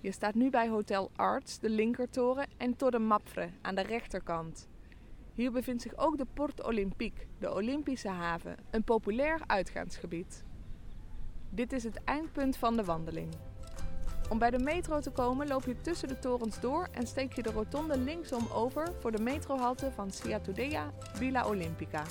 [0.00, 4.68] Je staat nu bij Hotel Arts, de linkertoren, en Torre Mapfre aan de rechterkant.
[5.34, 10.44] Hier bevindt zich ook de Port Olympique, de Olympische haven, een populair uitgaansgebied.
[11.50, 13.34] Dit is het eindpunt van de wandeling.
[14.30, 17.42] Om bij de metro te komen loop je tussen de torens door en steek je
[17.42, 22.02] de rotonde linksom over voor de metrohalte van Ciatudea Villa Olympica.